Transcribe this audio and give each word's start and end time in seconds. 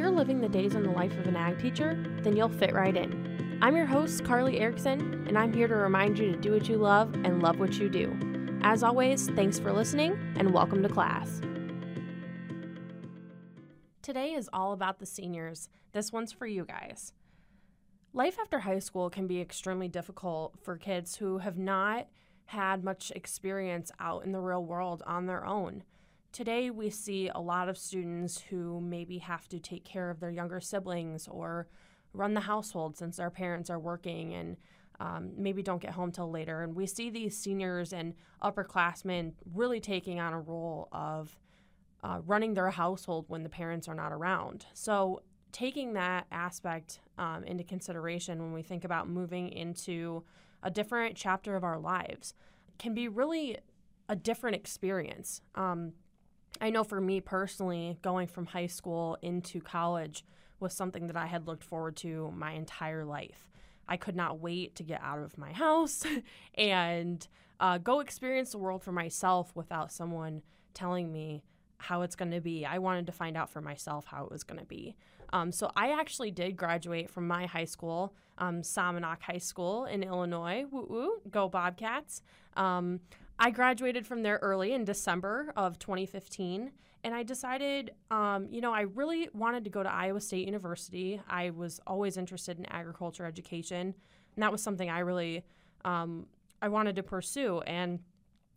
you're 0.00 0.10
living 0.10 0.40
the 0.40 0.48
days 0.48 0.74
in 0.74 0.82
the 0.82 0.90
life 0.90 1.12
of 1.18 1.26
an 1.26 1.36
ag 1.36 1.58
teacher, 1.60 1.94
then 2.22 2.34
you'll 2.34 2.48
fit 2.48 2.72
right 2.72 2.96
in. 2.96 3.58
I'm 3.60 3.76
your 3.76 3.84
host, 3.84 4.24
Carly 4.24 4.58
Erickson, 4.58 5.26
and 5.28 5.36
I'm 5.36 5.52
here 5.52 5.68
to 5.68 5.74
remind 5.74 6.18
you 6.18 6.32
to 6.32 6.38
do 6.38 6.52
what 6.52 6.70
you 6.70 6.78
love 6.78 7.12
and 7.16 7.42
love 7.42 7.60
what 7.60 7.74
you 7.74 7.90
do. 7.90 8.16
As 8.62 8.82
always, 8.82 9.28
thanks 9.32 9.58
for 9.58 9.74
listening 9.74 10.18
and 10.38 10.54
welcome 10.54 10.82
to 10.82 10.88
class. 10.88 11.42
Today 14.00 14.32
is 14.32 14.48
all 14.54 14.72
about 14.72 15.00
the 15.00 15.06
seniors. 15.06 15.68
This 15.92 16.10
one's 16.10 16.32
for 16.32 16.46
you 16.46 16.64
guys. 16.64 17.12
Life 18.14 18.38
after 18.40 18.60
high 18.60 18.78
school 18.78 19.10
can 19.10 19.26
be 19.26 19.38
extremely 19.38 19.88
difficult 19.88 20.54
for 20.62 20.78
kids 20.78 21.16
who 21.16 21.38
have 21.38 21.58
not 21.58 22.08
had 22.46 22.82
much 22.82 23.12
experience 23.14 23.92
out 24.00 24.24
in 24.24 24.32
the 24.32 24.40
real 24.40 24.64
world 24.64 25.02
on 25.06 25.26
their 25.26 25.44
own. 25.44 25.82
Today, 26.32 26.70
we 26.70 26.90
see 26.90 27.28
a 27.28 27.40
lot 27.40 27.68
of 27.68 27.76
students 27.76 28.40
who 28.40 28.80
maybe 28.80 29.18
have 29.18 29.48
to 29.48 29.58
take 29.58 29.84
care 29.84 30.10
of 30.10 30.20
their 30.20 30.30
younger 30.30 30.60
siblings 30.60 31.26
or 31.26 31.66
run 32.12 32.34
the 32.34 32.40
household 32.40 32.96
since 32.96 33.16
their 33.16 33.30
parents 33.30 33.68
are 33.68 33.78
working 33.78 34.34
and 34.34 34.56
um, 35.00 35.32
maybe 35.36 35.62
don't 35.62 35.82
get 35.82 35.92
home 35.92 36.12
till 36.12 36.30
later. 36.30 36.62
And 36.62 36.76
we 36.76 36.86
see 36.86 37.10
these 37.10 37.36
seniors 37.36 37.92
and 37.92 38.14
upperclassmen 38.42 39.32
really 39.54 39.80
taking 39.80 40.20
on 40.20 40.32
a 40.32 40.40
role 40.40 40.88
of 40.92 41.36
uh, 42.04 42.20
running 42.24 42.54
their 42.54 42.70
household 42.70 43.24
when 43.28 43.42
the 43.42 43.48
parents 43.48 43.88
are 43.88 43.94
not 43.94 44.12
around. 44.12 44.66
So, 44.72 45.22
taking 45.52 45.94
that 45.94 46.26
aspect 46.30 47.00
um, 47.18 47.42
into 47.42 47.64
consideration 47.64 48.40
when 48.40 48.52
we 48.52 48.62
think 48.62 48.84
about 48.84 49.08
moving 49.08 49.48
into 49.48 50.22
a 50.62 50.70
different 50.70 51.16
chapter 51.16 51.56
of 51.56 51.64
our 51.64 51.78
lives 51.78 52.34
can 52.78 52.94
be 52.94 53.08
really 53.08 53.58
a 54.08 54.14
different 54.14 54.54
experience. 54.54 55.40
Um, 55.56 55.92
I 56.60 56.70
know 56.70 56.84
for 56.84 57.00
me 57.00 57.20
personally, 57.20 57.98
going 58.02 58.26
from 58.26 58.46
high 58.46 58.66
school 58.66 59.18
into 59.22 59.60
college 59.60 60.24
was 60.58 60.74
something 60.74 61.06
that 61.06 61.16
I 61.16 61.26
had 61.26 61.46
looked 61.46 61.64
forward 61.64 61.96
to 61.96 62.32
my 62.36 62.52
entire 62.52 63.04
life. 63.04 63.48
I 63.88 63.96
could 63.96 64.14
not 64.14 64.38
wait 64.38 64.76
to 64.76 64.82
get 64.82 65.00
out 65.02 65.18
of 65.18 65.36
my 65.36 65.52
house 65.52 66.04
and 66.54 67.26
uh, 67.58 67.78
go 67.78 68.00
experience 68.00 68.52
the 68.52 68.58
world 68.58 68.82
for 68.82 68.92
myself 68.92 69.52
without 69.54 69.90
someone 69.90 70.42
telling 70.74 71.12
me 71.12 71.42
how 71.78 72.02
it's 72.02 72.14
going 72.14 72.30
to 72.30 72.40
be. 72.40 72.64
I 72.64 72.78
wanted 72.78 73.06
to 73.06 73.12
find 73.12 73.36
out 73.36 73.50
for 73.50 73.60
myself 73.60 74.06
how 74.06 74.24
it 74.24 74.30
was 74.30 74.44
going 74.44 74.60
to 74.60 74.66
be. 74.66 74.96
Um, 75.32 75.50
so 75.50 75.70
I 75.76 75.98
actually 75.98 76.30
did 76.30 76.56
graduate 76.56 77.10
from 77.10 77.26
my 77.26 77.46
high 77.46 77.64
school, 77.64 78.14
um, 78.38 78.62
Somonauk 78.62 79.22
High 79.22 79.38
School 79.38 79.86
in 79.86 80.02
Illinois. 80.02 80.64
Woo 80.70 80.86
woo, 80.88 81.12
go 81.30 81.48
Bobcats. 81.48 82.22
Um, 82.56 83.00
I 83.42 83.50
graduated 83.50 84.06
from 84.06 84.22
there 84.22 84.38
early 84.42 84.74
in 84.74 84.84
December 84.84 85.50
of 85.56 85.78
2015, 85.78 86.72
and 87.02 87.14
I 87.14 87.22
decided, 87.22 87.92
um, 88.10 88.46
you 88.50 88.60
know, 88.60 88.74
I 88.74 88.82
really 88.82 89.30
wanted 89.32 89.64
to 89.64 89.70
go 89.70 89.82
to 89.82 89.90
Iowa 89.90 90.20
State 90.20 90.44
University. 90.44 91.22
I 91.26 91.48
was 91.48 91.80
always 91.86 92.18
interested 92.18 92.58
in 92.58 92.66
agriculture 92.66 93.24
education, 93.24 93.94
and 94.34 94.42
that 94.42 94.52
was 94.52 94.62
something 94.62 94.90
I 94.90 94.98
really 94.98 95.42
um, 95.86 96.26
I 96.60 96.68
wanted 96.68 96.96
to 96.96 97.02
pursue. 97.02 97.60
And 97.60 98.00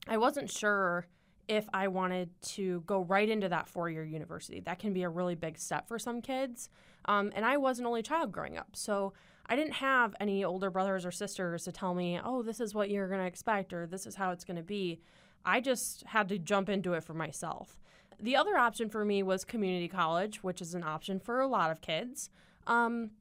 I 0.09 0.17
wasn't 0.17 0.51
sure 0.51 1.07
if 1.47 1.65
I 1.73 1.87
wanted 1.87 2.29
to 2.41 2.83
go 2.85 3.03
right 3.03 3.29
into 3.29 3.47
that 3.47 3.69
four 3.69 3.89
year 3.89 4.03
university. 4.03 4.59
That 4.59 4.79
can 4.79 4.91
be 4.91 5.03
a 5.03 5.09
really 5.09 5.35
big 5.35 5.57
step 5.57 5.87
for 5.87 5.97
some 5.97 6.21
kids. 6.21 6.67
Um, 7.05 7.31
and 7.35 7.45
I 7.45 7.55
was 7.55 7.79
an 7.79 7.85
only 7.85 8.01
child 8.01 8.33
growing 8.33 8.57
up. 8.57 8.75
So 8.75 9.13
I 9.47 9.55
didn't 9.55 9.73
have 9.73 10.15
any 10.19 10.43
older 10.43 10.69
brothers 10.69 11.05
or 11.05 11.11
sisters 11.11 11.63
to 11.65 11.71
tell 11.71 11.93
me, 11.93 12.19
oh, 12.23 12.43
this 12.43 12.59
is 12.59 12.73
what 12.73 12.89
you're 12.89 13.07
going 13.07 13.19
to 13.19 13.27
expect 13.27 13.73
or 13.73 13.85
this 13.85 14.05
is 14.05 14.15
how 14.15 14.31
it's 14.31 14.45
going 14.45 14.57
to 14.57 14.63
be. 14.63 14.99
I 15.45 15.59
just 15.59 16.03
had 16.07 16.29
to 16.29 16.37
jump 16.39 16.69
into 16.69 16.93
it 16.93 17.03
for 17.03 17.13
myself. 17.13 17.77
The 18.19 18.35
other 18.35 18.57
option 18.57 18.89
for 18.89 19.03
me 19.03 19.21
was 19.21 19.43
community 19.43 19.89
college, 19.89 20.43
which 20.43 20.61
is 20.61 20.73
an 20.73 20.83
option 20.83 21.19
for 21.19 21.41
a 21.41 21.47
lot 21.47 21.71
of 21.71 21.81
kids. 21.81 22.29
Um, 22.67 23.11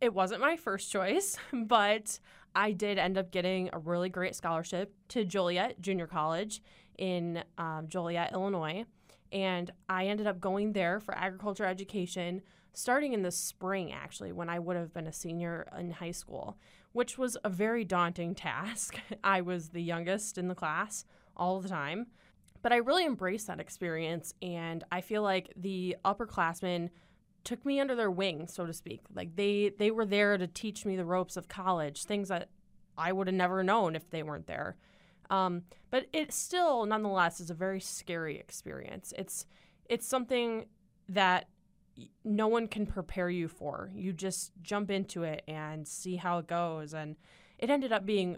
it 0.00 0.14
wasn't 0.14 0.40
my 0.40 0.56
first 0.56 0.90
choice, 0.90 1.36
but 1.52 2.20
I 2.54 2.72
did 2.72 2.98
end 2.98 3.18
up 3.18 3.30
getting 3.32 3.70
a 3.72 3.78
really 3.78 4.08
great 4.08 4.36
scholarship 4.36 4.94
to 5.08 5.24
Joliet 5.24 5.80
Junior 5.80 6.06
College 6.06 6.62
in 6.98 7.42
um, 7.58 7.86
Joliet, 7.88 8.32
Illinois. 8.32 8.84
And 9.32 9.70
I 9.88 10.06
ended 10.06 10.26
up 10.26 10.40
going 10.40 10.72
there 10.72 11.00
for 11.00 11.16
agriculture 11.16 11.64
education 11.64 12.42
starting 12.72 13.12
in 13.12 13.22
the 13.22 13.30
spring, 13.30 13.92
actually, 13.92 14.32
when 14.32 14.48
I 14.48 14.58
would 14.58 14.76
have 14.76 14.92
been 14.92 15.06
a 15.06 15.12
senior 15.12 15.68
in 15.78 15.90
high 15.90 16.10
school, 16.10 16.56
which 16.92 17.18
was 17.18 17.36
a 17.44 17.48
very 17.48 17.84
daunting 17.84 18.34
task. 18.34 18.98
I 19.24 19.40
was 19.40 19.70
the 19.70 19.82
youngest 19.82 20.38
in 20.38 20.48
the 20.48 20.54
class 20.54 21.04
all 21.36 21.60
the 21.60 21.68
time. 21.68 22.06
But 22.62 22.72
I 22.72 22.76
really 22.76 23.06
embraced 23.06 23.46
that 23.46 23.58
experience, 23.58 24.34
and 24.42 24.84
I 24.92 25.00
feel 25.00 25.22
like 25.22 25.50
the 25.56 25.96
upperclassmen 26.04 26.90
took 27.42 27.64
me 27.64 27.80
under 27.80 27.94
their 27.94 28.10
wing, 28.10 28.46
so 28.48 28.66
to 28.66 28.72
speak. 28.74 29.00
Like 29.14 29.34
they 29.34 29.72
they 29.78 29.90
were 29.90 30.04
there 30.04 30.36
to 30.36 30.46
teach 30.46 30.84
me 30.84 30.96
the 30.96 31.06
ropes 31.06 31.38
of 31.38 31.48
college, 31.48 32.04
things 32.04 32.28
that 32.28 32.50
I 32.98 33.12
would 33.12 33.28
have 33.28 33.34
never 33.34 33.64
known 33.64 33.96
if 33.96 34.10
they 34.10 34.22
weren't 34.22 34.46
there. 34.46 34.76
Um, 35.30 35.62
but 35.90 36.06
it 36.12 36.32
still, 36.32 36.84
nonetheless, 36.84 37.40
is 37.40 37.50
a 37.50 37.54
very 37.54 37.80
scary 37.80 38.38
experience. 38.38 39.14
It's 39.16 39.46
it's 39.88 40.06
something 40.06 40.66
that 41.08 41.48
no 42.24 42.48
one 42.48 42.68
can 42.68 42.86
prepare 42.86 43.30
you 43.30 43.48
for. 43.48 43.90
You 43.94 44.12
just 44.12 44.52
jump 44.62 44.90
into 44.90 45.22
it 45.22 45.42
and 45.48 45.86
see 45.86 46.16
how 46.16 46.38
it 46.38 46.46
goes. 46.46 46.94
And 46.94 47.16
it 47.58 47.70
ended 47.70 47.92
up 47.92 48.06
being 48.06 48.36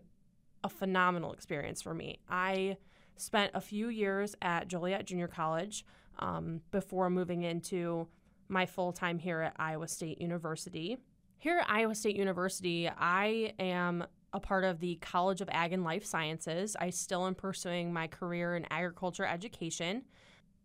a 0.64 0.68
phenomenal 0.68 1.32
experience 1.32 1.82
for 1.82 1.94
me. 1.94 2.18
I 2.28 2.76
spent 3.16 3.52
a 3.54 3.60
few 3.60 3.88
years 3.88 4.34
at 4.42 4.68
Joliet 4.68 5.06
Junior 5.06 5.28
College 5.28 5.84
um, 6.18 6.60
before 6.70 7.10
moving 7.10 7.42
into 7.42 8.08
my 8.48 8.66
full 8.66 8.92
time 8.92 9.18
here 9.18 9.40
at 9.40 9.54
Iowa 9.58 9.88
State 9.88 10.20
University. 10.20 10.98
Here 11.38 11.58
at 11.58 11.70
Iowa 11.70 11.94
State 11.94 12.16
University, 12.16 12.88
I 12.88 13.54
am 13.58 14.04
a 14.32 14.40
part 14.40 14.64
of 14.64 14.80
the 14.80 14.96
College 14.96 15.40
of 15.40 15.48
Ag 15.50 15.72
and 15.72 15.84
Life 15.84 16.04
Sciences. 16.04 16.76
I 16.78 16.90
still 16.90 17.26
am 17.26 17.34
pursuing 17.34 17.92
my 17.92 18.06
career 18.06 18.56
in 18.56 18.66
agriculture 18.70 19.26
education. 19.26 20.04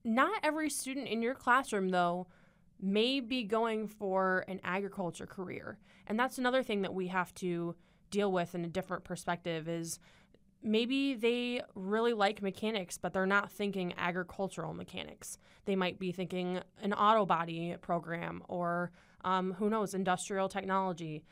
Not 0.04 0.40
every 0.44 0.70
student 0.70 1.08
in 1.08 1.22
your 1.22 1.34
classroom, 1.34 1.90
though, 1.90 2.28
may 2.80 3.20
be 3.20 3.44
going 3.44 3.88
for 3.88 4.46
an 4.48 4.60
agriculture 4.64 5.26
career. 5.26 5.78
And 6.06 6.20
that's 6.20 6.38
another 6.38 6.64
thing 6.64 6.84
that 6.84 6.94
we 6.94 7.08
have 7.08 7.34
to 7.36 7.76
deal 8.12 8.32
with 8.32 8.56
in 8.56 8.64
a 8.64 8.70
different 8.70 9.04
perspective 9.04 9.68
is 9.68 10.00
maybe 10.64 11.14
they 11.14 11.62
really 11.76 12.14
like 12.14 12.42
mechanics, 12.42 12.98
but 12.98 13.14
they're 13.14 13.26
not 13.26 13.52
thinking 13.52 13.94
agricultural 13.98 14.74
mechanics. 14.74 15.38
They 15.66 15.76
might 15.76 16.00
be 16.00 16.12
thinking 16.12 16.62
an 16.82 16.94
auto 16.94 17.26
body 17.26 17.76
program 17.82 18.44
or 18.48 18.92
um, 19.24 19.54
who 19.54 19.70
knows, 19.70 19.94
industrial 19.94 20.50
technology. 20.50 21.24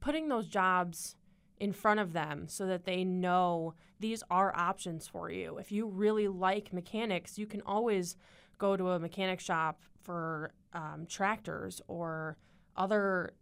Putting 0.00 0.28
those 0.28 0.46
jobs 0.46 1.16
in 1.58 1.72
front 1.72 2.00
of 2.00 2.12
them 2.12 2.48
so 2.48 2.66
that 2.66 2.84
they 2.84 3.04
know 3.04 3.74
these 4.00 4.22
are 4.30 4.54
options 4.56 5.06
for 5.06 5.30
you. 5.30 5.58
If 5.58 5.70
you 5.70 5.86
really 5.86 6.28
like 6.28 6.72
mechanics, 6.72 7.38
you 7.38 7.46
can 7.46 7.62
always 7.62 8.16
go 8.58 8.76
to 8.76 8.90
a 8.90 8.98
mechanic 8.98 9.40
shop 9.40 9.80
for 10.02 10.52
um, 10.72 11.06
tractors 11.08 11.80
or 11.88 12.36
other 12.76 13.34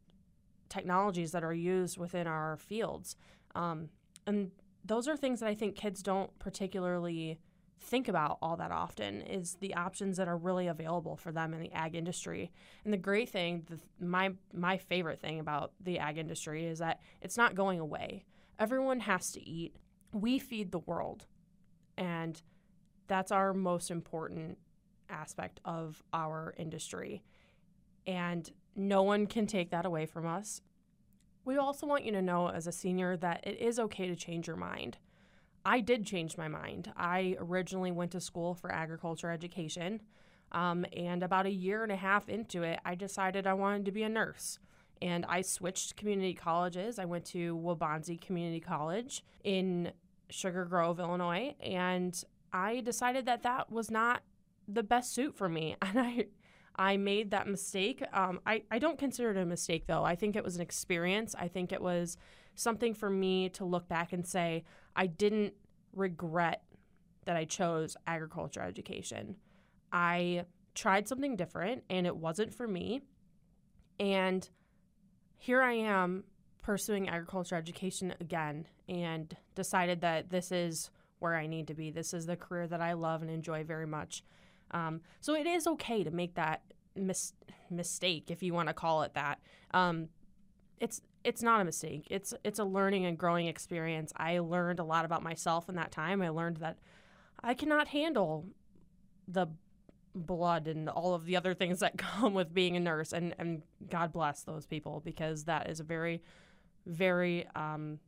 technologies 0.69 1.33
that 1.33 1.45
are 1.45 1.53
used 1.55 1.99
within 1.99 2.27
our 2.27 2.57
fields. 2.57 3.17
Um, 3.55 3.89
and 4.27 4.51
those 4.85 5.09
are 5.09 5.17
things 5.17 5.41
that 5.41 5.49
I 5.49 5.55
think 5.55 5.77
kids 5.77 6.03
don't 6.03 6.37
particularly 6.39 7.39
think 7.83 8.09
about 8.09 8.39
all 8.41 8.57
that 8.57 8.71
often 8.71 9.23
is 9.23 9.57
the 9.61 9.75
options 9.75 10.17
that 10.17 10.29
are 10.29 10.37
really 10.37 10.69
available 10.69 11.17
for 11.17 11.33
them 11.33 11.53
in 11.53 11.61
the 11.61 11.73
ag 11.73 11.95
industry. 11.95 12.53
And 12.85 12.93
the 12.93 12.99
great 12.99 13.29
thing, 13.29 13.67
the, 13.69 13.79
my 14.05 14.33
my 14.53 14.79
favorite 14.79 15.21
thing 15.21 15.41
about 15.41 15.73
the 15.81 15.99
ag 15.99 16.17
industry 16.17 16.67
is 16.67 16.79
that 16.79 17.01
it's 17.21 17.37
not 17.37 17.55
going 17.55 17.81
away. 17.81 18.25
Everyone 18.59 19.01
has 19.01 19.33
to 19.33 19.43
eat. 19.43 19.77
We 20.13 20.39
feed 20.39 20.71
the 20.71 20.79
world. 20.79 21.27
And 21.99 22.41
that's 23.09 23.33
our 23.33 23.53
most 23.53 23.91
important 23.91 24.59
aspect 25.13 25.61
of 25.65 26.03
our 26.13 26.55
industry. 26.57 27.23
And 28.07 28.51
no 28.75 29.03
one 29.03 29.27
can 29.27 29.47
take 29.47 29.71
that 29.71 29.87
away 29.87 30.07
from 30.07 30.27
us. 30.27 30.63
We 31.45 31.57
also 31.57 31.87
want 31.87 32.05
you 32.05 32.13
to 32.13 32.23
know 32.23 32.49
as 32.49 32.67
a 32.67 32.73
senior 32.73 33.17
that 33.19 33.47
it 33.47 33.61
is 33.61 33.79
okay 33.79 34.07
to 34.07 34.17
change 34.17 34.47
your 34.47 34.57
mind. 34.57 34.99
I 35.65 35.81
did 35.81 36.07
change 36.07 36.37
my 36.37 36.49
mind. 36.49 36.93
I 36.97 37.37
originally 37.39 37.93
went 37.93 38.13
to 38.13 38.21
school 38.21 38.55
for 38.55 38.73
agriculture 38.73 39.31
education, 39.31 40.01
um, 40.53 40.85
and 40.95 41.23
about 41.23 41.47
a 41.47 41.51
year 41.51 41.83
and 41.83 41.91
a 41.91 41.97
half 41.97 42.29
into 42.29 42.63
it, 42.63 42.79
I 42.85 42.95
decided 42.95 43.47
I 43.47 43.55
wanted 43.55 43.87
to 43.87 43.93
be 43.93 44.03
a 44.03 44.09
nurse. 44.09 44.59
And 45.01 45.25
I 45.29 45.41
switched 45.41 45.97
community 45.97 46.35
colleges. 46.35 46.99
I 46.99 47.07
went 47.07 47.25
to 47.27 47.57
Waubonsee 47.57 48.21
Community 48.21 48.61
College 48.61 49.25
in 49.43 49.93
Sugar 50.31 50.65
Grove, 50.65 51.01
Illinois, 51.01 51.57
and 51.61 52.23
I 52.53 52.81
decided 52.81 53.27
that 53.27 53.43
that 53.43 53.73
was 53.73 53.91
not 53.91 54.23
the 54.69 54.83
best 54.83 55.13
suit 55.15 55.37
for 55.37 55.49
me. 55.49 55.77
And 55.83 55.99
I 55.99 56.27
I 56.75 56.97
made 56.97 57.33
that 57.33 57.47
mistake. 57.47 58.03
Um, 58.13 58.41
I, 58.47 58.63
I 58.71 58.79
don't 58.79 58.99
consider 58.99 59.31
it 59.31 59.37
a 59.37 59.45
mistake, 59.45 59.87
though. 59.87 60.05
I 60.05 60.15
think 60.15 60.37
it 60.37 60.45
was 60.45 60.57
an 60.57 60.63
experience. 60.63 61.35
I 61.39 61.49
think 61.49 61.71
it 61.71 61.83
was 61.83 62.17
something 62.55 62.95
for 62.95 63.11
me 63.11 63.51
to 63.51 63.65
look 63.65 63.89
back 63.89 64.13
and 64.13 64.27
say, 64.27 64.65
I 64.97 65.07
didn't 65.07 65.55
regret 65.93 66.63
that 67.25 67.37
I 67.37 67.45
chose 67.45 67.97
agriculture 68.07 68.63
education. 68.63 69.37
I 69.93 70.47
tried 70.75 71.09
something 71.09 71.37
different 71.37 71.85
and 71.91 72.07
it 72.07 72.17
wasn't 72.17 72.55
for 72.55 72.67
me. 72.67 73.03
And 74.01 74.49
here 75.37 75.63
I 75.63 75.75
am 75.75 76.25
pursuing 76.63 77.09
agriculture 77.09 77.57
education 77.57 78.15
again 78.21 78.67
and 78.89 79.37
decided 79.55 80.01
that 80.01 80.31
this 80.31 80.51
is 80.51 80.91
where 81.19 81.35
I 81.35 81.47
need 81.47 81.69
to 81.69 81.75
be. 81.75 81.91
This 81.91 82.15
is 82.15 82.27
the 82.27 82.37
career 82.37 82.67
that 82.67 82.81
I 82.81 82.95
love 82.95 83.23
and 83.23 83.31
enjoy 83.31 83.65
very 83.65 83.87
much. 83.87 84.25
Um, 84.73 85.01
so 85.21 85.35
it 85.35 85.47
is 85.47 85.67
okay 85.67 86.05
to 86.05 86.11
make 86.11 86.35
that 86.35 86.63
mis- 86.97 87.35
mistake, 87.71 88.31
if 88.31 88.43
you 88.43 88.55
want 88.55 88.69
to 88.69 88.75
call 88.75 89.03
it 89.03 89.15
that. 89.15 89.41
Um, 89.73 90.09
it's 90.81 91.01
it's 91.25 91.43
not 91.43 91.61
a 91.61 91.65
mistake. 91.65 92.07
It's 92.11 92.35
it's 92.45 92.59
a 92.59 92.65
learning 92.65 93.07
and 93.07 93.17
growing 93.17 93.47
experience. 93.47 94.13
I 94.17 94.41
learned 94.41 94.81
a 94.81 94.85
lot 94.85 95.05
about 95.05 95.23
myself 95.23 95.69
in 95.69 95.77
that 95.77 95.93
time. 95.93 96.21
I 96.21 96.31
learned 96.31 96.59
that 96.59 96.79
I 97.43 97.55
cannot 97.55 97.89
handle 97.89 98.47
the 99.29 99.47
blood 100.15 100.67
and 100.67 100.89
all 100.89 101.15
of 101.15 101.25
the 101.25 101.37
other 101.37 101.55
things 101.55 101.81
that 101.81 101.97
come 101.99 102.35
with 102.35 102.53
being 102.53 102.77
a 102.77 102.81
nurse 102.81 103.13
and 103.13 103.35
and 103.39 103.63
God 103.91 104.13
bless 104.13 104.43
those 104.43 104.67
people 104.67 105.01
because 105.05 105.45
that 105.45 105.71
is 105.71 105.81
a 105.81 105.85
very 105.85 106.23
very 106.87 107.47
um, 107.55 108.01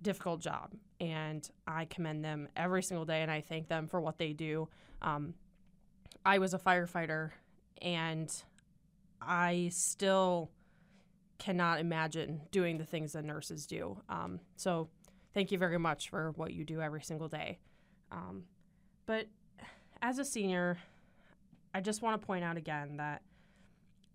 difficult 0.00 0.40
job 0.40 0.72
and 1.00 1.48
I 1.66 1.86
commend 1.86 2.24
them 2.24 2.48
every 2.56 2.82
single 2.82 3.04
day 3.04 3.22
and 3.22 3.30
I 3.30 3.40
thank 3.40 3.68
them 3.68 3.88
for 3.88 4.00
what 4.00 4.18
they 4.18 4.32
do. 4.32 4.68
Um, 5.02 5.34
I 6.24 6.38
was 6.38 6.54
a 6.54 6.58
firefighter 6.58 7.30
and 7.80 8.32
I 9.20 9.70
still 9.72 10.50
cannot 11.38 11.80
imagine 11.80 12.42
doing 12.50 12.78
the 12.78 12.84
things 12.84 13.12
that 13.12 13.24
nurses 13.24 13.66
do. 13.66 14.00
Um, 14.08 14.40
so 14.56 14.88
thank 15.34 15.52
you 15.52 15.58
very 15.58 15.78
much 15.78 16.08
for 16.08 16.32
what 16.36 16.52
you 16.52 16.64
do 16.64 16.80
every 16.80 17.02
single 17.02 17.28
day. 17.28 17.58
Um, 18.10 18.44
but 19.06 19.26
as 20.00 20.18
a 20.18 20.24
senior, 20.24 20.78
I 21.74 21.80
just 21.80 22.02
want 22.02 22.20
to 22.20 22.26
point 22.26 22.44
out 22.44 22.56
again 22.56 22.98
that 22.98 23.22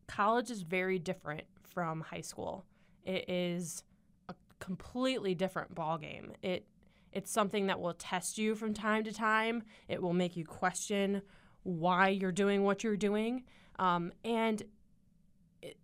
college 0.07 0.49
is 0.49 0.61
very 0.61 0.97
different 0.97 1.43
from 1.61 2.01
high 2.01 2.21
school. 2.21 2.65
It 3.03 3.29
is 3.29 3.83
a 4.29 4.35
completely 4.59 5.35
different 5.35 5.75
ballgame. 5.75 6.31
It 6.41 6.65
it's 7.11 7.31
something 7.31 7.67
that 7.67 7.79
will 7.79 7.95
test 7.95 8.37
you 8.37 8.53
from 8.53 8.73
time 8.73 9.03
to 9.03 9.11
time. 9.11 9.63
It 9.87 9.99
will 9.99 10.13
make 10.13 10.37
you 10.37 10.45
question 10.45 11.23
why 11.69 12.09
you're 12.09 12.31
doing 12.31 12.63
what 12.63 12.83
you're 12.83 12.97
doing. 12.97 13.43
Um, 13.77 14.11
and 14.23 14.63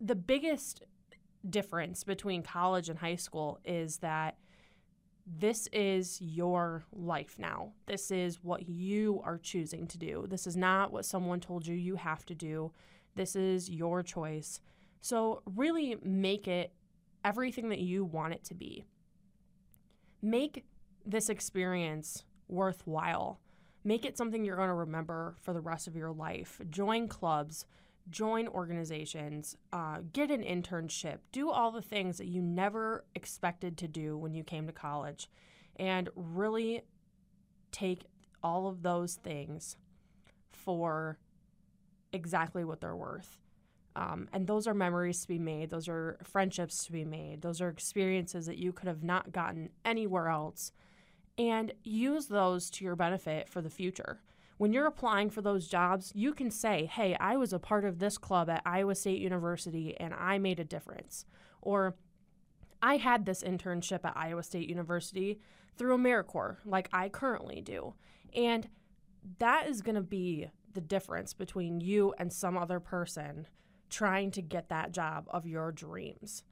the 0.01 0.15
biggest 0.15 0.83
difference 1.49 2.03
between 2.03 2.43
college 2.43 2.89
and 2.89 2.99
high 2.99 3.15
school 3.15 3.59
is 3.63 3.97
that 3.97 4.37
this 5.25 5.67
is 5.73 6.21
your 6.21 6.85
life 6.91 7.35
now. 7.39 7.73
This 7.87 8.11
is 8.11 8.43
what 8.43 8.69
you 8.69 9.21
are 9.23 9.39
choosing 9.39 9.87
to 9.87 9.97
do. 9.97 10.25
This 10.29 10.45
is 10.45 10.55
not 10.55 10.91
what 10.91 11.05
someone 11.05 11.39
told 11.39 11.65
you 11.65 11.75
you 11.75 11.95
have 11.95 12.25
to 12.27 12.35
do. 12.35 12.71
This 13.15 13.35
is 13.35 13.69
your 13.69 14.03
choice. 14.03 14.59
So, 15.01 15.41
really 15.55 15.97
make 16.03 16.47
it 16.47 16.73
everything 17.23 17.69
that 17.69 17.79
you 17.79 18.05
want 18.05 18.33
it 18.33 18.43
to 18.45 18.53
be. 18.53 18.85
Make 20.21 20.63
this 21.05 21.29
experience 21.29 22.23
worthwhile. 22.47 23.39
Make 23.87 24.03
it 24.03 24.17
something 24.17 24.43
you're 24.43 24.55
going 24.55 24.69
to 24.69 24.73
remember 24.73 25.35
for 25.43 25.53
the 25.53 25.61
rest 25.61 25.87
of 25.87 25.95
your 25.95 26.11
life. 26.11 26.59
Join 26.71 27.07
clubs, 27.07 27.65
join 28.09 28.47
organizations, 28.47 29.55
uh, 29.71 29.99
get 30.11 30.31
an 30.31 30.41
internship, 30.41 31.19
do 31.31 31.51
all 31.51 31.71
the 31.71 31.83
things 31.83 32.17
that 32.17 32.25
you 32.25 32.41
never 32.41 33.05
expected 33.13 33.77
to 33.77 33.87
do 33.87 34.17
when 34.17 34.33
you 34.33 34.43
came 34.43 34.65
to 34.65 34.73
college, 34.73 35.29
and 35.75 36.09
really 36.15 36.81
take 37.71 38.05
all 38.41 38.67
of 38.67 38.81
those 38.81 39.15
things 39.15 39.77
for 40.49 41.19
exactly 42.11 42.63
what 42.63 42.81
they're 42.81 42.95
worth. 42.95 43.37
Um, 43.95 44.27
and 44.33 44.47
those 44.47 44.65
are 44.67 44.73
memories 44.73 45.21
to 45.21 45.27
be 45.27 45.39
made, 45.39 45.69
those 45.69 45.87
are 45.87 46.17
friendships 46.23 46.85
to 46.85 46.91
be 46.91 47.05
made, 47.05 47.43
those 47.43 47.61
are 47.61 47.69
experiences 47.69 48.47
that 48.47 48.57
you 48.57 48.73
could 48.73 48.87
have 48.87 49.03
not 49.03 49.31
gotten 49.31 49.69
anywhere 49.85 50.27
else. 50.27 50.71
And 51.37 51.73
use 51.83 52.27
those 52.27 52.69
to 52.71 52.85
your 52.85 52.95
benefit 52.95 53.49
for 53.49 53.61
the 53.61 53.69
future 53.69 54.21
when 54.57 54.71
you're 54.71 54.87
applying 54.87 55.29
for 55.29 55.41
those 55.41 55.67
jobs, 55.67 56.11
you 56.15 56.33
can 56.33 56.49
say, 56.49 56.85
hey, 56.85 57.15
I 57.19 57.35
was 57.35 57.51
a 57.51 57.59
part 57.59 57.83
of 57.83 57.99
this 57.99 58.17
club 58.17 58.49
at 58.49 58.61
Iowa 58.65 58.95
State 58.95 59.21
University 59.21 59.95
and 59.99 60.13
I 60.13 60.37
made 60.37 60.59
a 60.59 60.65
difference. 60.65 61.25
Or 61.61 61.95
I 62.81 62.97
had 62.97 63.25
this 63.25 63.43
internship 63.43 64.05
at 64.05 64.15
Iowa 64.15 64.43
State 64.43 64.69
University 64.69 65.39
through 65.77 65.97
AmeriCorps, 65.97 66.57
like 66.65 66.89
I 66.93 67.09
currently 67.09 67.61
do. 67.61 67.95
And 68.33 68.69
that 69.39 69.67
is 69.67 69.81
going 69.81 69.95
to 69.95 70.01
be 70.01 70.49
the 70.73 70.81
difference 70.81 71.33
between 71.33 71.81
you 71.81 72.13
and 72.17 72.31
some 72.31 72.57
other 72.57 72.79
person 72.79 73.47
trying 73.89 74.31
to 74.31 74.41
get 74.41 74.69
that 74.69 74.91
job 74.91 75.25
of 75.29 75.45
your 75.45 75.71
dreams. 75.71 76.43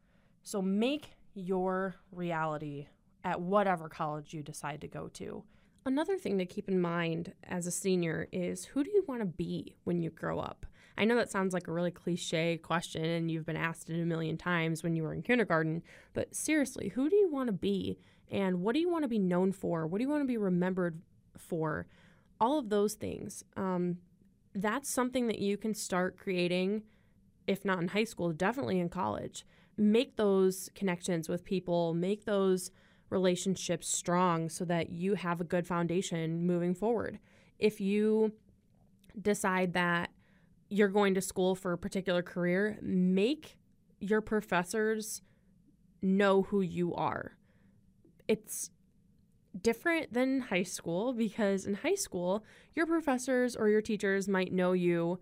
So 0.44 0.62
make 0.62 1.12
your 1.36 1.96
reality 2.12 2.88
at 3.24 3.42
whatever 3.42 3.90
college 3.90 4.34
you 4.34 4.42
decide 4.42 4.82
to 4.82 4.88
go 4.88 5.08
to. 5.08 5.44
Another 5.86 6.18
thing 6.18 6.38
to 6.38 6.46
keep 6.46 6.70
in 6.70 6.80
mind 6.80 7.34
as 7.44 7.68
a 7.68 7.72
senior 7.72 8.28
is 8.32 8.66
who 8.66 8.84
do 8.84 8.90
you 8.92 9.04
want 9.08 9.22
to 9.22 9.26
be 9.26 9.76
when 9.84 10.02
you 10.02 10.10
grow 10.10 10.40
up? 10.40 10.66
I 10.98 11.06
know 11.06 11.16
that 11.16 11.32
sounds 11.32 11.54
like 11.54 11.68
a 11.68 11.74
really 11.74 11.92
cliche 11.92 12.58
question 12.58 13.04
and 13.04 13.30
you've 13.30 13.46
been 13.46 13.58
asked 13.58 13.90
it 13.90 14.02
a 14.02 14.06
million 14.06 14.38
times 14.38 14.84
when 14.84 14.96
you 14.96 15.04
were 15.04 15.14
in 15.14 15.24
kindergarten, 15.24 15.84
but 16.14 16.36
seriously, 16.36 16.90
who 16.90 17.10
do 17.10 17.16
you 17.16 17.30
want 17.30 17.48
to 17.48 17.54
be? 17.54 17.98
And 18.32 18.62
what 18.62 18.74
do 18.74 18.80
you 18.80 18.90
want 18.90 19.04
to 19.04 19.10
be 19.10 19.20
known 19.20 19.52
for? 19.52 19.86
What 19.86 19.98
do 19.98 20.04
you 20.04 20.10
want 20.10 20.22
to 20.22 20.28
be 20.28 20.38
remembered 20.38 21.02
for? 21.38 21.88
All 22.40 22.60
of 22.60 22.70
those 22.70 22.94
things. 22.94 23.44
Um, 23.58 23.98
that's 24.56 24.90
something 24.90 25.28
that 25.28 25.40
you 25.40 25.58
can 25.58 25.74
start 25.74 26.18
creating, 26.18 26.84
if 27.48 27.66
not 27.66 27.80
in 27.80 27.90
high 27.90 28.04
school, 28.04 28.32
definitely 28.32 28.80
in 28.80 28.90
college. 28.90 29.46
Make 29.78 30.16
those 30.16 30.70
connections 30.76 31.28
with 31.28 31.44
people, 31.44 31.94
make 31.94 32.26
those 32.26 32.72
relationships 33.10 33.88
strong 33.88 34.50
so 34.50 34.66
that 34.66 34.90
you 34.90 35.16
have 35.16 35.42
a 35.42 35.44
good 35.44 35.68
foundation 35.68 36.46
moving 36.46 36.74
forward. 36.74 37.20
If 37.60 37.80
you 37.80 38.34
decide 39.20 39.74
that 39.74 40.10
you're 40.70 40.88
going 40.88 41.14
to 41.14 41.22
school 41.22 41.56
for 41.56 41.74
a 41.74 41.78
particular 41.78 42.24
career, 42.24 42.80
make 42.82 43.58
your 44.00 44.22
professors 44.22 45.22
know 46.02 46.44
who 46.44 46.62
you 46.62 46.94
are. 46.96 47.38
It's 48.28 48.72
different 49.60 50.14
than 50.14 50.42
high 50.42 50.64
school 50.64 51.14
because 51.14 51.66
in 51.66 51.76
high 51.76 51.96
school, 51.96 52.44
your 52.76 52.86
professors 52.86 53.56
or 53.56 53.70
your 53.70 53.82
teachers 53.82 54.28
might 54.28 54.52
know 54.52 54.74
you 54.74 55.20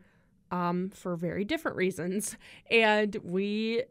um, 0.52 0.90
for 0.90 1.16
very 1.16 1.46
different 1.46 1.78
reasons. 1.78 2.38
And 2.70 3.18
we 3.24 3.84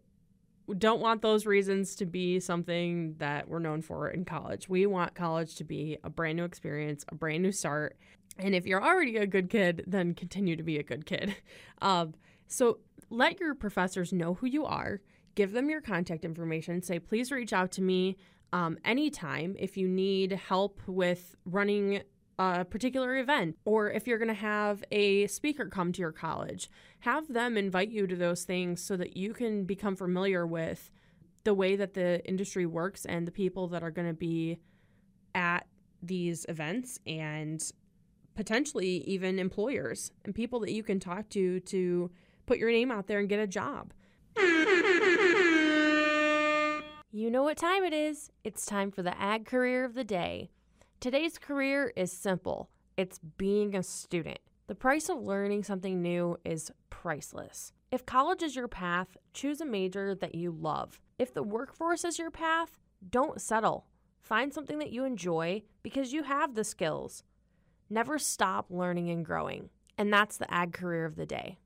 don't 0.75 1.01
want 1.01 1.23
those 1.23 1.47
reasons 1.47 1.95
to 1.97 2.07
be 2.07 2.41
something 2.41 3.15
that 3.19 3.49
we're 3.49 3.59
known 3.59 3.83
for 3.83 4.09
in 4.09 4.25
college. 4.25 4.69
We 4.69 4.87
want 4.87 5.15
college 5.15 5.57
to 5.57 5.65
be 5.65 5.99
a 6.05 6.11
brand 6.11 6.37
new 6.37 6.45
experience, 6.45 7.05
a 7.09 7.15
brand 7.15 7.43
new 7.43 7.53
start. 7.53 7.97
And 8.39 8.55
if 8.55 8.67
you're 8.67 8.83
already 8.83 9.17
a 9.17 9.27
good 9.27 9.51
kid, 9.51 9.85
then 9.87 10.15
continue 10.15 10.57
to 10.57 10.63
be 10.63 10.79
a 10.79 10.83
good 10.83 11.07
kid. 11.07 11.37
Um, 11.83 12.13
so 12.47 12.81
let 13.09 13.41
your 13.41 13.55
professors 13.55 14.13
know 14.13 14.35
who 14.35 14.47
you 14.47 14.67
are, 14.67 15.01
give 15.35 15.53
them 15.53 15.71
your 15.71 15.81
contact 15.81 16.27
information, 16.27 16.83
say, 16.83 16.99
please 16.99 17.33
reach 17.33 17.55
out 17.55 17.73
to 17.73 17.81
me 17.81 18.19
um, 18.53 18.77
anytime 18.85 19.57
if 19.59 19.79
you 19.79 19.89
need 19.89 20.33
help 20.33 20.81
with 20.87 21.37
running 21.47 22.03
a 22.41 22.65
particular 22.65 23.19
event, 23.19 23.59
or 23.67 23.91
if 23.91 24.07
you're 24.07 24.17
going 24.17 24.29
to 24.29 24.35
have 24.35 24.83
a 24.91 25.27
speaker 25.27 25.67
come 25.67 25.93
to 25.93 26.01
your 26.01 26.11
college, 26.11 26.71
have 27.01 27.29
them 27.29 27.59
invite 27.59 27.91
you 27.91 28.07
to 28.07 28.17
those 28.17 28.45
things 28.45 28.83
so 28.83 28.97
that 28.97 29.15
you 29.15 29.35
can 29.35 29.65
become 29.65 29.95
familiar 29.95 30.47
with 30.47 30.91
the 31.45 31.53
way 31.53 31.77
that 31.77 31.93
the 31.93 32.25
industry 32.27 32.65
works 32.65 33.05
and 33.05 33.27
the 33.27 33.33
people 33.33 33.69
that 33.69 33.83
are 33.83 33.91
going 33.91 34.09
to 34.09 34.15
be 34.15 34.59
at 35.35 35.67
these 36.03 36.47
events 36.49 36.99
and 37.07 37.73
potentially 38.35 39.05
even 39.07 39.39
employers 39.39 40.11
and 40.25 40.35
people 40.35 40.61
that 40.61 40.73
you 40.73 40.83
can 40.83 40.99
talk 40.99 41.29
to 41.29 41.61
to 41.61 42.11
put 42.47 42.57
your 42.57 42.71
name 42.71 42.91
out 42.91 43.07
there 43.07 43.19
and 43.19 43.29
get 43.29 43.39
a 43.39 43.47
job. 43.47 43.93
You 47.13 47.31
know 47.31 47.43
what 47.43 47.59
time 47.59 47.85
it 47.85 47.93
is. 47.93 48.31
It's 48.45 48.65
time 48.65 48.91
for 48.91 49.03
the 49.03 49.21
ag 49.21 49.45
career 49.45 49.85
of 49.85 49.93
the 49.95 50.05
day. 50.05 50.53
Today's 51.01 51.39
career 51.39 51.95
is 51.97 52.13
simple 52.13 52.69
it's 52.99 53.19
being 53.39 53.75
a 53.75 53.83
student. 53.83 54.39
The 54.67 54.75
price 54.75 55.09
of 55.09 55.23
learning 55.23 55.65
something 55.65 56.03
new 56.03 56.37
is 56.45 56.71
priceless. 56.91 57.73
If 57.91 58.05
college 58.05 58.43
is 58.43 58.55
your 58.55 58.69
path, 58.69 59.17
choose 59.33 59.63
a 59.63 59.65
major 59.65 60.15
that 60.15 60.35
you 60.35 60.51
love. 60.51 61.01
If 61.19 61.33
the 61.33 61.43
workforce 61.43 62.05
is 62.05 62.19
your 62.19 62.31
path, 62.31 62.79
don't 63.09 63.41
settle. 63.41 63.87
Find 64.21 64.53
something 64.53 64.79
that 64.79 64.93
you 64.93 65.07
enjoy 65.07 65.63
because 65.83 66.13
you 66.13 66.25
have 66.25 66.55
the 66.55 66.65
skills. 66.65 67.25
Never 67.89 68.19
stop 68.19 68.67
learning 68.69 69.09
and 69.09 69.25
growing. 69.25 69.71
And 69.97 70.13
that's 70.13 70.37
the 70.37 70.53
ag 70.53 70.75
career 70.75 71.07
of 71.07 71.17
the 71.17 71.25
day. 71.25 71.57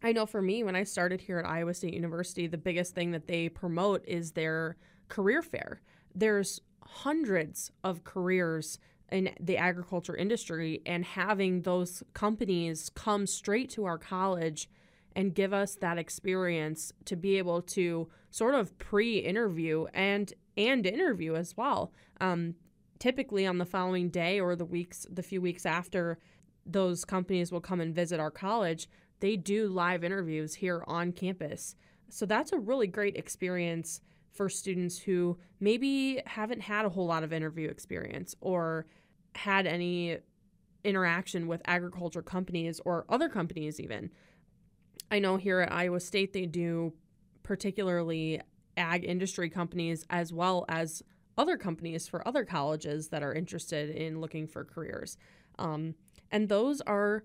I 0.00 0.12
know 0.14 0.26
for 0.26 0.40
me, 0.40 0.62
when 0.62 0.76
I 0.76 0.84
started 0.84 1.22
here 1.22 1.40
at 1.40 1.44
Iowa 1.44 1.74
State 1.74 1.92
University, 1.92 2.46
the 2.46 2.56
biggest 2.56 2.94
thing 2.94 3.10
that 3.10 3.26
they 3.26 3.48
promote 3.48 4.04
is 4.06 4.30
their 4.30 4.76
career 5.08 5.42
fair. 5.42 5.80
There's 6.14 6.60
hundreds 6.82 7.70
of 7.84 8.04
careers 8.04 8.78
in 9.10 9.30
the 9.40 9.56
agriculture 9.56 10.16
industry 10.16 10.82
and 10.84 11.04
having 11.04 11.62
those 11.62 12.02
companies 12.14 12.90
come 12.94 13.26
straight 13.26 13.70
to 13.70 13.84
our 13.84 13.98
college 13.98 14.68
and 15.16 15.34
give 15.34 15.52
us 15.52 15.74
that 15.76 15.98
experience 15.98 16.92
to 17.06 17.16
be 17.16 17.38
able 17.38 17.62
to 17.62 18.08
sort 18.30 18.54
of 18.54 18.76
pre-interview 18.78 19.86
and 19.94 20.32
and 20.56 20.86
interview 20.86 21.34
as 21.36 21.56
well. 21.56 21.92
Um, 22.20 22.56
typically 22.98 23.46
on 23.46 23.58
the 23.58 23.64
following 23.64 24.10
day 24.10 24.40
or 24.40 24.56
the 24.56 24.64
weeks, 24.64 25.06
the 25.10 25.22
few 25.22 25.40
weeks 25.40 25.64
after 25.64 26.18
those 26.66 27.04
companies 27.04 27.52
will 27.52 27.60
come 27.60 27.80
and 27.80 27.94
visit 27.94 28.20
our 28.20 28.30
college, 28.30 28.88
they 29.20 29.36
do 29.36 29.68
live 29.68 30.04
interviews 30.04 30.54
here 30.54 30.84
on 30.86 31.12
campus. 31.12 31.76
So 32.10 32.26
that's 32.26 32.52
a 32.52 32.58
really 32.58 32.86
great 32.86 33.16
experience 33.16 34.00
for 34.32 34.48
students 34.48 34.98
who 34.98 35.38
maybe 35.60 36.20
haven't 36.26 36.60
had 36.60 36.84
a 36.84 36.88
whole 36.88 37.06
lot 37.06 37.22
of 37.22 37.32
interview 37.32 37.68
experience 37.68 38.34
or 38.40 38.86
had 39.34 39.66
any 39.66 40.18
interaction 40.84 41.46
with 41.46 41.60
agriculture 41.64 42.22
companies 42.22 42.80
or 42.84 43.04
other 43.08 43.28
companies, 43.28 43.80
even. 43.80 44.10
I 45.10 45.18
know 45.18 45.36
here 45.36 45.60
at 45.60 45.72
Iowa 45.72 46.00
State, 46.00 46.32
they 46.32 46.46
do 46.46 46.92
particularly 47.42 48.40
ag 48.76 49.04
industry 49.04 49.50
companies 49.50 50.04
as 50.10 50.32
well 50.32 50.64
as 50.68 51.02
other 51.36 51.56
companies 51.56 52.06
for 52.06 52.26
other 52.26 52.44
colleges 52.44 53.08
that 53.08 53.22
are 53.22 53.32
interested 53.32 53.90
in 53.90 54.20
looking 54.20 54.46
for 54.46 54.64
careers. 54.64 55.16
Um, 55.58 55.94
and 56.30 56.48
those 56.48 56.80
are 56.82 57.24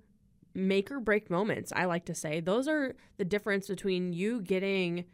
make 0.54 0.92
or 0.92 1.00
break 1.00 1.30
moments, 1.30 1.74
I 1.76 1.86
like 1.86 2.06
to 2.06 2.16
say. 2.16 2.40
Those 2.40 2.68
are 2.68 2.96
the 3.18 3.26
difference 3.26 3.68
between 3.68 4.14
you 4.14 4.42
getting 4.42 5.06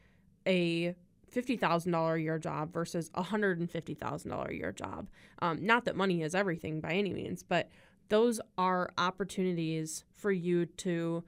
a 0.46 0.96
$50,000 1.34 2.16
a 2.16 2.22
year 2.22 2.40
job 2.40 2.74
versus 2.74 3.12
a 3.14 3.24
$150,000 3.24 4.50
a 4.50 4.56
year 4.56 4.72
job. 4.72 5.10
Um, 5.42 5.66
not 5.66 5.86
that 5.86 5.96
money 5.96 6.22
is 6.22 6.36
everything 6.36 6.82
by 6.82 6.94
any 6.94 7.14
means, 7.14 7.44
but 7.44 7.70
those 8.10 8.42
are 8.58 8.92
opportunities 8.98 10.04
for 10.16 10.32
you 10.32 10.66
to 10.66 11.24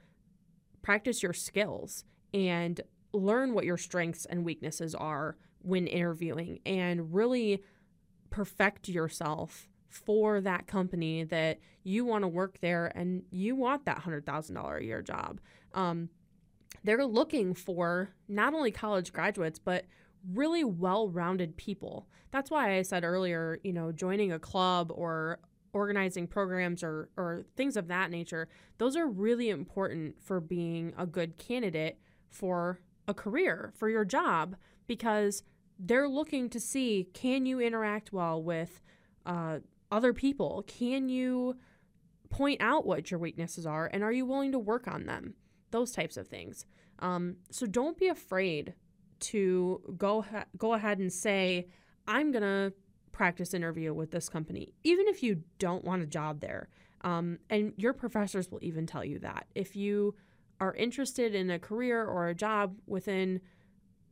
practice 0.81 1.21
your 1.21 1.33
skills 1.33 2.05
and 2.33 2.81
learn 3.13 3.53
what 3.53 3.65
your 3.65 3.77
strengths 3.77 4.25
and 4.25 4.43
weaknesses 4.43 4.95
are 4.95 5.37
when 5.61 5.85
interviewing 5.87 6.59
and 6.65 7.13
really 7.13 7.61
perfect 8.29 8.87
yourself 8.89 9.67
for 9.89 10.39
that 10.41 10.67
company 10.67 11.23
that 11.25 11.59
you 11.83 12.05
want 12.05 12.23
to 12.23 12.27
work 12.27 12.59
there 12.61 12.91
and 12.95 13.23
you 13.29 13.55
want 13.55 13.85
that 13.85 14.01
$100,000 14.01 14.79
a 14.79 14.83
year 14.83 15.01
job. 15.01 15.39
Um, 15.73 16.09
they're 16.83 17.05
looking 17.05 17.53
for 17.53 18.09
not 18.27 18.53
only 18.53 18.71
college 18.71 19.13
graduates, 19.13 19.59
but 19.59 19.85
really 20.33 20.63
well 20.63 21.09
rounded 21.09 21.57
people. 21.57 22.07
That's 22.31 22.51
why 22.51 22.77
I 22.77 22.81
said 22.81 23.03
earlier, 23.03 23.59
you 23.63 23.73
know, 23.73 23.91
joining 23.91 24.31
a 24.31 24.39
club 24.39 24.91
or 24.93 25.39
organizing 25.73 26.27
programs 26.27 26.83
or, 26.83 27.09
or 27.17 27.45
things 27.55 27.77
of 27.77 27.87
that 27.87 28.11
nature, 28.11 28.47
those 28.77 28.95
are 28.95 29.07
really 29.07 29.49
important 29.49 30.21
for 30.21 30.39
being 30.39 30.93
a 30.97 31.05
good 31.05 31.37
candidate 31.37 31.97
for 32.29 32.79
a 33.07 33.13
career, 33.13 33.71
for 33.75 33.89
your 33.89 34.05
job, 34.05 34.55
because 34.87 35.43
they're 35.79 36.09
looking 36.09 36.49
to 36.49 36.59
see 36.59 37.07
can 37.13 37.45
you 37.45 37.59
interact 37.59 38.13
well 38.13 38.41
with 38.41 38.81
uh, 39.25 39.59
other 39.91 40.13
people? 40.13 40.63
Can 40.67 41.09
you 41.09 41.57
point 42.29 42.61
out 42.61 42.85
what 42.85 43.11
your 43.11 43.19
weaknesses 43.19 43.65
are? 43.65 43.89
And 43.91 44.03
are 44.03 44.11
you 44.11 44.25
willing 44.25 44.51
to 44.51 44.59
work 44.59 44.87
on 44.87 45.05
them? 45.05 45.35
Those 45.71 45.91
types 45.91 46.17
of 46.17 46.27
things. 46.27 46.65
Um, 46.99 47.37
so 47.49 47.65
don't 47.65 47.97
be 47.97 48.07
afraid 48.07 48.73
to 49.21 49.95
go 49.97 50.21
ha- 50.21 50.45
go 50.57 50.73
ahead 50.73 50.99
and 50.99 51.11
say, 51.11 51.67
I'm 52.07 52.31
gonna 52.31 52.73
practice 53.11 53.53
interview 53.53 53.93
with 53.93 54.11
this 54.11 54.29
company, 54.29 54.73
even 54.83 55.07
if 55.07 55.23
you 55.23 55.43
don't 55.59 55.83
want 55.83 56.01
a 56.01 56.07
job 56.07 56.41
there. 56.41 56.69
Um, 57.03 57.39
and 57.49 57.73
your 57.77 57.93
professors 57.93 58.51
will 58.51 58.59
even 58.61 58.85
tell 58.85 59.03
you 59.03 59.19
that 59.19 59.47
if 59.55 59.75
you 59.75 60.15
are 60.59 60.75
interested 60.75 61.33
in 61.33 61.49
a 61.49 61.59
career 61.59 62.05
or 62.05 62.27
a 62.27 62.35
job 62.35 62.77
within 62.85 63.41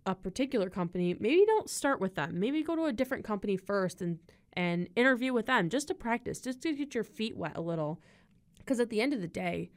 a 0.06 0.16
particular 0.16 0.70
company, 0.70 1.16
maybe 1.20 1.44
don't 1.46 1.70
start 1.70 2.00
with 2.00 2.16
them. 2.16 2.40
Maybe 2.40 2.64
go 2.64 2.76
to 2.76 2.86
a 2.86 2.94
different 2.94 3.24
company 3.24 3.58
first 3.58 4.02
and 4.02 4.20
and 4.54 4.90
interview 4.96 5.32
with 5.32 5.46
them 5.46 5.70
just 5.70 5.88
to 5.88 5.94
practice, 5.94 6.42
just 6.42 6.62
to 6.62 6.74
get 6.74 6.96
your 6.96 7.04
feet 7.04 7.38
wet 7.38 7.56
a 7.56 7.62
little. 7.62 8.02
Because 8.58 8.80
at 8.80 8.90
the 8.90 9.00
end 9.00 9.14
of 9.14 9.22
the 9.22 9.28
day, 9.28 9.70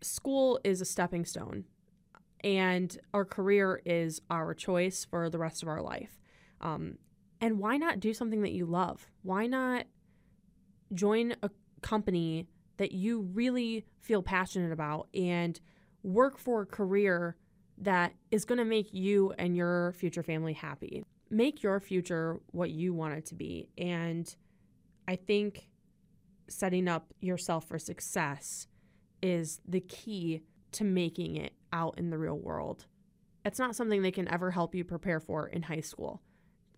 school 0.00 0.60
is 0.64 0.80
a 0.80 0.84
stepping 0.84 1.24
stone, 1.24 1.64
and 2.44 2.96
our 3.12 3.24
career 3.24 3.80
is 3.84 4.20
our 4.30 4.54
choice 4.54 5.04
for 5.04 5.28
the 5.28 5.38
rest 5.38 5.62
of 5.62 5.68
our 5.68 5.82
life. 5.82 6.18
Um, 6.60 6.98
and 7.40 7.58
why 7.58 7.76
not 7.76 8.00
do 8.00 8.12
something 8.12 8.42
that 8.42 8.52
you 8.52 8.66
love? 8.66 9.06
Why 9.22 9.46
not 9.46 9.86
join 10.92 11.34
a 11.42 11.50
company 11.82 12.48
that 12.76 12.92
you 12.92 13.22
really 13.32 13.84
feel 14.00 14.22
passionate 14.22 14.72
about 14.72 15.08
and 15.14 15.60
work 16.02 16.38
for 16.38 16.62
a 16.62 16.66
career 16.66 17.36
that 17.78 18.12
is 18.30 18.44
going 18.44 18.58
to 18.58 18.64
make 18.64 18.92
you 18.92 19.32
and 19.38 19.56
your 19.56 19.92
future 19.92 20.22
family 20.22 20.52
happy? 20.52 21.04
Make 21.30 21.62
your 21.62 21.78
future 21.80 22.40
what 22.52 22.70
you 22.70 22.94
want 22.94 23.14
it 23.14 23.26
to 23.26 23.34
be. 23.34 23.68
And 23.76 24.34
I 25.06 25.16
think 25.16 25.68
setting 26.48 26.88
up 26.88 27.12
yourself 27.20 27.68
for 27.68 27.78
success 27.78 28.66
is 29.22 29.60
the 29.66 29.80
key 29.80 30.42
to 30.72 30.84
making 30.84 31.36
it 31.36 31.52
out 31.72 31.98
in 31.98 32.10
the 32.10 32.18
real 32.18 32.38
world. 32.38 32.86
It's 33.44 33.58
not 33.58 33.76
something 33.76 34.02
they 34.02 34.10
can 34.10 34.28
ever 34.28 34.50
help 34.50 34.74
you 34.74 34.84
prepare 34.84 35.20
for 35.20 35.46
in 35.48 35.62
high 35.62 35.80
school 35.80 36.22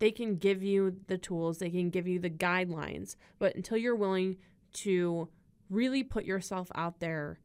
they 0.01 0.11
can 0.11 0.35
give 0.37 0.63
you 0.63 0.95
the 1.05 1.17
tools, 1.19 1.59
they 1.59 1.69
can 1.69 1.91
give 1.91 2.07
you 2.07 2.17
the 2.17 2.29
guidelines, 2.29 3.15
but 3.37 3.55
until 3.55 3.77
you're 3.77 3.95
willing 3.95 4.35
to 4.73 5.29
really 5.69 6.01
put 6.01 6.25
yourself 6.25 6.71
out 6.73 6.99
there 6.99 7.39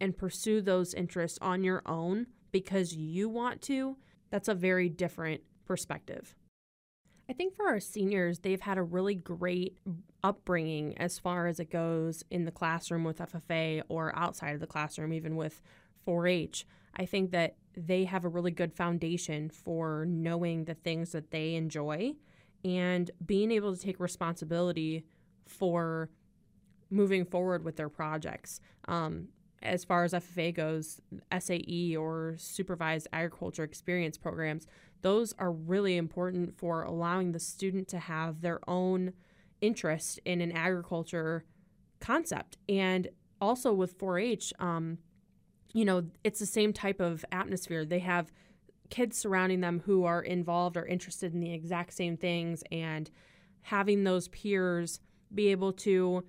and 0.00 0.18
pursue 0.18 0.60
those 0.60 0.92
interests 0.94 1.38
on 1.40 1.62
your 1.62 1.82
own 1.86 2.26
because 2.50 2.96
you 2.96 3.28
want 3.28 3.62
to, 3.62 3.96
that's 4.30 4.48
a 4.48 4.54
very 4.54 4.88
different 4.88 5.42
perspective. 5.64 6.34
I 7.30 7.32
think 7.32 7.54
for 7.54 7.68
our 7.68 7.78
seniors, 7.78 8.40
they've 8.40 8.60
had 8.60 8.76
a 8.76 8.82
really 8.82 9.14
great 9.14 9.78
upbringing 10.24 10.98
as 10.98 11.16
far 11.16 11.46
as 11.46 11.60
it 11.60 11.70
goes 11.70 12.24
in 12.28 12.44
the 12.44 12.50
classroom 12.50 13.04
with 13.04 13.18
FFA 13.18 13.82
or 13.88 14.12
outside 14.18 14.54
of 14.54 14.60
the 14.60 14.66
classroom, 14.66 15.12
even 15.12 15.36
with 15.36 15.62
4 16.04 16.26
H. 16.26 16.66
I 16.96 17.06
think 17.06 17.30
that 17.30 17.54
they 17.76 18.04
have 18.06 18.24
a 18.24 18.28
really 18.28 18.50
good 18.50 18.74
foundation 18.74 19.48
for 19.48 20.06
knowing 20.08 20.64
the 20.64 20.74
things 20.74 21.12
that 21.12 21.30
they 21.30 21.54
enjoy 21.54 22.14
and 22.64 23.12
being 23.24 23.52
able 23.52 23.76
to 23.76 23.80
take 23.80 24.00
responsibility 24.00 25.04
for 25.46 26.10
moving 26.90 27.24
forward 27.24 27.64
with 27.64 27.76
their 27.76 27.88
projects. 27.88 28.60
Um, 28.88 29.28
as 29.62 29.84
far 29.84 30.02
as 30.02 30.14
FFA 30.14 30.52
goes, 30.52 31.00
SAE 31.38 31.94
or 31.96 32.34
supervised 32.38 33.06
agriculture 33.12 33.62
experience 33.62 34.18
programs, 34.18 34.66
those 35.02 35.34
are 35.38 35.52
really 35.52 35.96
important 35.96 36.56
for 36.58 36.82
allowing 36.82 37.32
the 37.32 37.40
student 37.40 37.88
to 37.88 37.98
have 37.98 38.40
their 38.40 38.60
own 38.68 39.12
interest 39.60 40.20
in 40.24 40.40
an 40.40 40.52
agriculture 40.52 41.44
concept. 42.00 42.56
And 42.68 43.08
also 43.40 43.72
with 43.72 43.98
4 43.98 44.18
H, 44.18 44.52
um, 44.58 44.98
you 45.72 45.84
know, 45.84 46.04
it's 46.24 46.40
the 46.40 46.46
same 46.46 46.72
type 46.72 47.00
of 47.00 47.24
atmosphere. 47.32 47.84
They 47.84 48.00
have 48.00 48.32
kids 48.90 49.16
surrounding 49.16 49.60
them 49.60 49.82
who 49.84 50.04
are 50.04 50.22
involved 50.22 50.76
or 50.76 50.84
interested 50.84 51.32
in 51.32 51.40
the 51.40 51.54
exact 51.54 51.94
same 51.94 52.16
things 52.16 52.64
and 52.72 53.10
having 53.62 54.04
those 54.04 54.28
peers 54.28 55.00
be 55.32 55.48
able 55.48 55.72
to 55.72 56.24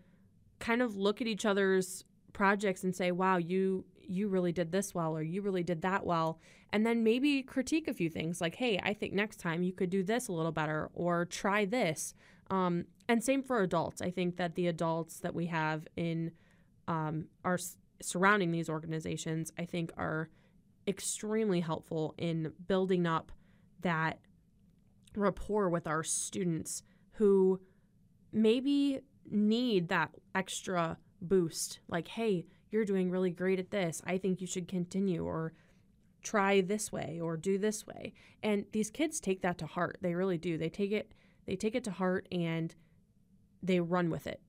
kind 0.60 0.82
of 0.82 0.96
look 0.96 1.22
at 1.22 1.28
each 1.28 1.46
other's 1.46 2.04
projects 2.34 2.84
and 2.84 2.96
say, 2.96 3.12
"Wow, 3.12 3.38
you 3.38 3.84
you 4.08 4.28
really 4.28 4.52
did 4.52 4.72
this 4.72 4.94
well 4.94 5.16
or 5.16 5.22
you 5.22 5.42
really 5.42 5.64
did 5.64 5.82
that 5.82 6.06
well." 6.06 6.40
And 6.74 6.86
then 6.86 7.04
maybe 7.04 7.44
critique 7.44 7.88
a 7.88 7.94
few 7.94 8.10
things 8.10 8.42
like, 8.42 8.56
"Hey, 8.56 8.80
I 8.84 8.94
think 8.94 9.14
next 9.14 9.38
time 9.38 9.64
you 9.64 9.74
could 9.74 9.90
do 9.90 10.04
this 10.04 10.28
a 10.28 10.34
little 10.34 10.52
better 10.52 10.90
or 10.94 11.26
try 11.26 11.66
this." 11.66 12.14
Um, 12.50 12.86
and 13.08 13.24
same 13.24 13.44
for 13.44 13.62
adults. 13.62 14.02
I 14.02 14.12
think 14.12 14.38
that 14.38 14.56
the 14.56 14.68
adults 14.68 15.20
that 15.20 15.34
we 15.34 15.48
have 15.48 15.88
in 15.96 16.32
um, 16.88 17.26
our 17.46 17.58
surrounding 18.02 18.52
these 18.52 18.70
organizations, 18.70 19.52
I 19.58 19.66
think, 19.66 19.92
are 19.98 20.30
extremely 20.88 21.62
helpful 21.62 22.16
in 22.18 22.54
building 22.68 23.06
up 23.06 23.32
that 23.82 24.20
rapport 25.16 25.70
with 25.70 25.88
our 25.88 26.04
students 26.04 26.84
who 27.14 27.60
maybe 28.32 29.02
need 29.30 29.90
that 29.90 30.12
extra 30.34 30.98
boost. 31.22 31.80
Like, 31.88 32.08
hey, 32.08 32.46
you're 32.72 32.86
doing 32.86 33.12
really 33.12 33.32
great 33.32 33.60
at 33.60 33.72
this. 33.72 34.02
I 34.06 34.18
think 34.18 34.42
you 34.42 34.48
should 34.48 34.68
continue, 34.68 35.26
or 35.26 35.54
try 36.24 36.62
this 36.62 36.92
way, 36.92 37.20
or 37.22 37.38
do 37.38 37.58
this 37.58 37.86
way. 37.86 38.14
And 38.42 38.66
these 38.72 38.90
kids 38.90 39.20
take 39.20 39.42
that 39.42 39.58
to 39.60 39.66
heart. 39.66 39.98
They 40.02 40.16
really 40.16 40.38
do. 40.38 40.58
They 40.58 40.70
take 40.70 40.92
it. 40.92 41.12
They 41.46 41.56
take 41.56 41.76
it 41.76 41.84
to 41.86 41.92
heart 41.92 42.28
and 42.32 42.74
they 43.62 43.80
run 43.80 44.10
with 44.10 44.28
it. 44.28 44.42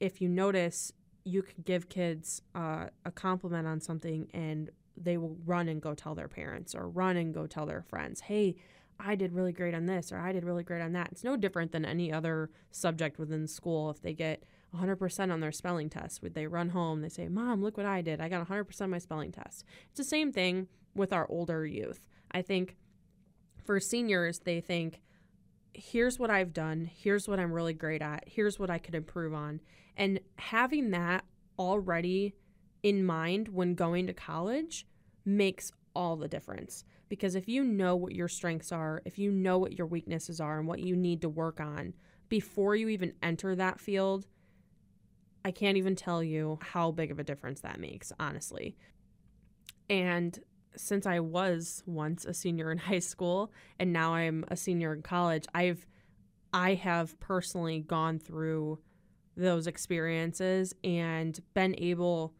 If 0.00 0.20
you 0.20 0.28
notice, 0.28 0.92
you 1.24 1.42
can 1.42 1.62
give 1.64 1.88
kids 1.88 2.42
uh, 2.54 2.86
a 3.04 3.10
compliment 3.10 3.66
on 3.66 3.80
something 3.80 4.28
and 4.34 4.70
they 4.96 5.16
will 5.16 5.36
run 5.44 5.68
and 5.68 5.80
go 5.80 5.94
tell 5.94 6.14
their 6.14 6.28
parents 6.28 6.74
or 6.74 6.88
run 6.88 7.16
and 7.16 7.32
go 7.32 7.46
tell 7.46 7.66
their 7.66 7.82
friends, 7.82 8.22
hey, 8.22 8.56
I 8.98 9.14
did 9.14 9.32
really 9.32 9.52
great 9.52 9.74
on 9.74 9.86
this 9.86 10.12
or 10.12 10.18
I 10.18 10.32
did 10.32 10.44
really 10.44 10.64
great 10.64 10.82
on 10.82 10.92
that. 10.92 11.08
It's 11.12 11.24
no 11.24 11.36
different 11.36 11.72
than 11.72 11.84
any 11.84 12.12
other 12.12 12.50
subject 12.70 13.18
within 13.18 13.46
school. 13.46 13.90
If 13.90 14.02
they 14.02 14.12
get 14.12 14.42
100% 14.76 15.32
on 15.32 15.40
their 15.40 15.52
spelling 15.52 15.90
test, 15.90 16.22
would 16.22 16.34
they 16.34 16.46
run 16.46 16.70
home? 16.70 17.02
They 17.02 17.08
say, 17.08 17.28
Mom, 17.28 17.62
look 17.62 17.76
what 17.76 17.86
I 17.86 18.00
did. 18.00 18.20
I 18.20 18.28
got 18.28 18.46
100% 18.48 18.80
on 18.80 18.90
my 18.90 18.98
spelling 18.98 19.32
test. 19.32 19.64
It's 19.90 19.98
the 19.98 20.04
same 20.04 20.32
thing 20.32 20.68
with 20.94 21.12
our 21.12 21.26
older 21.28 21.66
youth. 21.66 22.06
I 22.30 22.42
think 22.42 22.76
for 23.62 23.78
seniors, 23.80 24.40
they 24.40 24.60
think, 24.60 25.02
here's 25.74 26.18
what 26.18 26.30
I've 26.30 26.52
done, 26.52 26.90
here's 26.92 27.28
what 27.28 27.38
I'm 27.38 27.52
really 27.52 27.74
great 27.74 28.02
at, 28.02 28.24
here's 28.26 28.58
what 28.58 28.70
I 28.70 28.78
could 28.78 28.94
improve 28.94 29.34
on. 29.34 29.60
And 29.96 30.20
having 30.36 30.90
that 30.90 31.24
already 31.58 32.34
in 32.82 33.04
mind 33.04 33.48
when 33.48 33.74
going 33.74 34.06
to 34.06 34.12
college 34.12 34.86
makes 35.24 35.70
all 35.94 36.16
the 36.16 36.28
difference. 36.28 36.84
Because 37.08 37.34
if 37.34 37.48
you 37.48 37.62
know 37.62 37.94
what 37.94 38.14
your 38.14 38.28
strengths 38.28 38.72
are, 38.72 39.02
if 39.04 39.18
you 39.18 39.30
know 39.30 39.58
what 39.58 39.76
your 39.76 39.86
weaknesses 39.86 40.40
are 40.40 40.58
and 40.58 40.66
what 40.66 40.80
you 40.80 40.96
need 40.96 41.20
to 41.22 41.28
work 41.28 41.60
on 41.60 41.92
before 42.28 42.74
you 42.74 42.88
even 42.88 43.12
enter 43.22 43.54
that 43.54 43.78
field, 43.78 44.26
I 45.44 45.50
can't 45.50 45.76
even 45.76 45.96
tell 45.96 46.22
you 46.22 46.58
how 46.60 46.90
big 46.90 47.10
of 47.10 47.18
a 47.18 47.24
difference 47.24 47.60
that 47.60 47.80
makes, 47.80 48.12
honestly. 48.18 48.76
And 49.90 50.38
since 50.76 51.06
I 51.06 51.20
was 51.20 51.82
once 51.86 52.24
a 52.24 52.34
senior 52.34 52.70
in 52.72 52.78
high 52.90 53.00
school 53.00 53.52
and 53.78 53.92
now 53.92 54.14
I'm 54.14 54.44
a 54.48 54.56
senior 54.56 54.92
in 54.94 55.02
college, 55.02 55.44
I've 55.54 55.86
I 56.54 56.74
have 56.74 57.18
personally 57.18 57.80
gone 57.80 58.18
through 58.18 58.78
those 59.36 59.66
experiences 59.66 60.74
and 60.84 61.40
been 61.54 61.74
able 61.78 62.34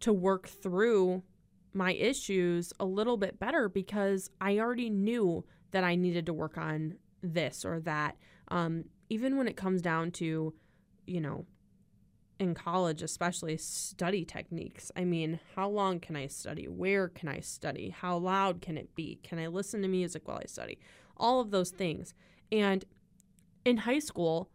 to 0.00 0.12
work 0.12 0.46
through 0.46 1.24
my 1.72 1.92
issues 1.94 2.72
a 2.78 2.84
little 2.84 3.16
bit 3.16 3.40
better 3.40 3.68
because 3.68 4.30
I 4.40 4.58
already 4.58 4.88
knew 4.88 5.44
that 5.72 5.82
I 5.82 5.96
needed 5.96 6.26
to 6.26 6.32
work 6.32 6.56
on 6.56 6.94
this 7.22 7.64
or 7.64 7.80
that. 7.80 8.16
Um, 8.48 8.84
even 9.10 9.36
when 9.36 9.48
it 9.48 9.56
comes 9.56 9.82
down 9.82 10.12
to, 10.12 10.54
you 11.06 11.20
know, 11.20 11.46
in 12.44 12.54
college, 12.54 13.02
especially 13.02 13.56
study 13.56 14.24
techniques. 14.24 14.92
I 14.96 15.04
mean, 15.04 15.40
how 15.56 15.68
long 15.68 15.98
can 15.98 16.14
I 16.14 16.28
study? 16.28 16.68
Where 16.68 17.08
can 17.08 17.28
I 17.28 17.40
study? 17.40 17.90
How 17.90 18.16
loud 18.16 18.60
can 18.60 18.78
it 18.78 18.94
be? 18.94 19.18
Can 19.24 19.38
I 19.38 19.48
listen 19.48 19.82
to 19.82 19.88
music 19.88 20.28
while 20.28 20.40
I 20.40 20.46
study? 20.46 20.78
All 21.16 21.40
of 21.40 21.50
those 21.50 21.70
things. 21.70 22.14
And 22.52 22.84
in 23.64 23.78
high 23.78 23.98
school, 23.98 24.50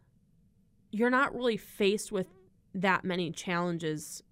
you're 0.90 1.10
not 1.10 1.34
really 1.34 1.56
faced 1.56 2.10
with 2.10 2.28
that 2.74 3.04
many 3.04 3.30
challenges 3.30 4.22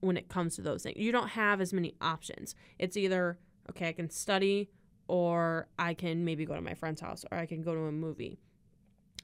when 0.00 0.16
it 0.16 0.28
comes 0.28 0.56
to 0.56 0.62
those 0.62 0.82
things. 0.82 0.96
You 0.98 1.12
don't 1.12 1.30
have 1.30 1.60
as 1.60 1.72
many 1.72 1.94
options. 2.00 2.54
It's 2.78 2.96
either, 2.96 3.38
okay, 3.70 3.88
I 3.88 3.92
can 3.92 4.10
study 4.10 4.70
or 5.08 5.68
I 5.78 5.94
can 5.94 6.24
maybe 6.24 6.44
go 6.44 6.54
to 6.54 6.60
my 6.60 6.74
friend's 6.74 7.00
house 7.00 7.24
or 7.30 7.38
I 7.38 7.46
can 7.46 7.62
go 7.62 7.74
to 7.74 7.80
a 7.82 7.92
movie. 7.92 8.38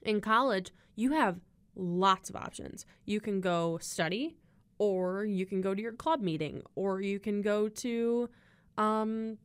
In 0.03 0.21
college, 0.21 0.73
you 0.95 1.13
have 1.13 1.41
lots 1.77 2.31
of 2.31 2.37
options. 2.37 2.87
You 3.05 3.21
can 3.21 3.41
go 3.41 3.79
study 3.81 4.37
or 4.79 5.25
you 5.25 5.47
can 5.47 5.61
go 5.61 5.75
to 5.75 5.83
your 5.83 5.93
club 5.93 6.21
meeting 6.21 6.63
or 6.75 7.01
you 7.01 7.19
can 7.19 7.43
go 7.43 7.69
to 7.69 8.29
um, 8.77 9.39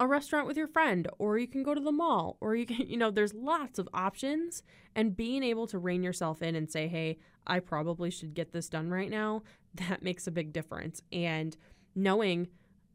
a 0.00 0.06
restaurant 0.06 0.46
with 0.46 0.56
your 0.56 0.66
friend 0.66 1.08
or 1.18 1.38
you 1.38 1.46
can 1.46 1.62
go 1.62 1.74
to 1.74 1.80
the 1.80 1.92
mall 1.92 2.36
or 2.40 2.54
you 2.54 2.66
can 2.66 2.76
you 2.88 2.96
know 2.96 3.10
there's 3.10 3.34
lots 3.34 3.78
of 3.78 3.88
options. 3.92 4.62
And 4.94 5.16
being 5.16 5.42
able 5.44 5.66
to 5.68 5.78
rein 5.78 6.02
yourself 6.02 6.42
in 6.42 6.54
and 6.54 6.70
say 6.70 6.88
hey 6.88 7.18
i 7.46 7.60
probably 7.60 8.10
should 8.10 8.34
get 8.34 8.52
this 8.52 8.68
done 8.68 8.90
right 8.90 9.10
now 9.10 9.42
that 9.74 10.02
makes 10.02 10.26
a 10.26 10.30
big 10.30 10.52
difference. 10.52 11.02
And 11.12 11.56
knowing 11.94 12.48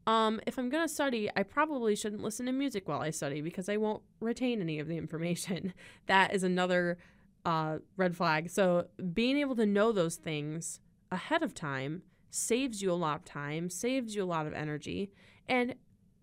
um, 0.06 0.40
if 0.46 0.58
i'm 0.58 0.68
going 0.68 0.86
to 0.86 0.92
study 0.92 1.30
i 1.34 1.42
probably 1.42 1.96
shouldn't 1.96 2.22
listen 2.22 2.44
to 2.46 2.52
music 2.52 2.86
while 2.86 3.00
i 3.00 3.08
study 3.08 3.40
because 3.40 3.70
i 3.70 3.76
won't 3.78 4.02
retain 4.20 4.60
any 4.60 4.78
of 4.78 4.88
the 4.88 4.96
information. 4.96 5.72
That 6.06 6.34
is 6.34 6.42
another 6.42 6.98
uh, 7.44 7.78
red 7.96 8.16
flag 8.16 8.48
so 8.50 8.86
being 9.12 9.38
able 9.38 9.56
to 9.56 9.66
know 9.66 9.92
those 9.92 10.16
things 10.16 10.80
ahead 11.10 11.42
of 11.42 11.54
time 11.54 12.02
saves 12.30 12.82
you 12.82 12.90
a 12.90 12.94
lot 12.94 13.16
of 13.16 13.24
time 13.24 13.68
saves 13.68 14.14
you 14.14 14.22
a 14.22 14.24
lot 14.24 14.46
of 14.46 14.52
energy 14.52 15.10
and 15.48 15.74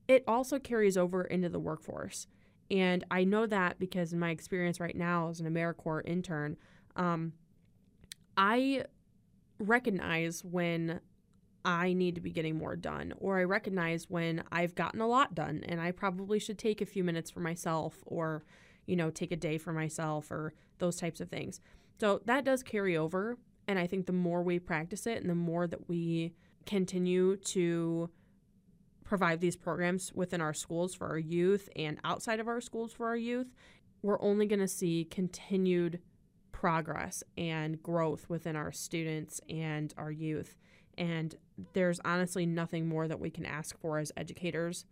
it 0.08 0.24
also 0.28 0.60
carries 0.60 0.98
over 0.98 1.24
into 1.24 1.50
the 1.50 1.60
workforce. 1.60 2.28
And 2.70 3.04
I 3.12 3.24
know 3.24 3.46
that 3.48 3.80
because 3.80 4.14
in 4.14 4.20
my 4.20 4.32
experience 4.32 4.80
right 4.80 4.96
now 4.96 5.30
as 5.30 5.40
an 5.40 5.52
AmeriCorps 5.52 6.08
intern, 6.08 6.58
um, 6.96 7.34
I 8.38 8.86
recognize 9.60 10.44
when 10.44 11.02
I 11.64 11.94
need 11.94 12.16
to 12.16 12.22
be 12.22 12.32
getting 12.32 12.58
more 12.58 12.76
done, 12.76 13.14
or 13.20 13.40
I 13.40 13.44
recognize 13.44 14.10
when 14.10 14.44
I've 14.52 14.74
gotten 14.74 15.00
a 15.00 15.08
lot 15.08 15.36
done 15.36 15.64
and 15.68 15.80
I 15.80 15.92
probably 15.92 16.40
should 16.40 16.58
take 16.58 16.82
a 16.82 16.86
few 16.86 17.04
minutes 17.04 17.30
for 17.30 17.40
myself, 17.40 17.98
or, 18.06 18.44
you 18.86 18.96
know, 18.96 19.10
take 19.10 19.32
a 19.32 19.36
day 19.36 19.58
for 19.58 19.74
myself, 19.74 20.32
or 20.32 20.54
those 20.80 20.98
types 20.98 21.22
of 21.22 21.30
things. 21.30 21.62
So 22.00 22.22
that 22.26 22.44
does 22.44 22.64
carry 22.64 22.98
over. 22.98 23.38
And 23.68 23.78
I 23.78 23.88
think 23.88 24.06
the 24.06 24.14
more 24.14 24.42
we 24.42 24.60
practice 24.60 25.06
it 25.06 25.22
and 25.22 25.30
the 25.30 25.36
more 25.36 25.68
that 25.68 25.88
we 25.88 26.34
continue 26.66 27.38
to 27.38 28.10
provide 29.04 29.42
these 29.42 29.56
programs 29.56 30.12
within 30.14 30.42
our 30.42 30.54
schools 30.54 30.96
for 30.96 31.08
our 31.08 31.18
youth 31.18 31.70
and 31.76 32.00
outside 32.04 32.40
of 32.40 32.48
our 32.48 32.62
schools 32.62 32.94
for 32.94 33.08
our 33.08 33.16
youth, 33.16 33.54
we're 34.02 34.22
only 34.22 34.46
going 34.46 34.60
to 34.60 34.68
see 34.68 35.06
continued 35.10 36.00
progress 36.52 37.24
and 37.38 37.82
growth 37.84 38.30
within 38.30 38.56
our 38.56 38.72
students 38.72 39.42
and 39.50 39.94
our 39.98 40.12
youth. 40.12 40.58
And 40.98 41.36
there's 41.74 42.00
honestly 42.06 42.46
nothing 42.46 42.88
more 42.88 43.08
that 43.08 43.20
we 43.20 43.30
can 43.30 43.46
ask 43.46 43.78
for 43.80 44.00
as 44.00 44.12
educators. 44.18 44.86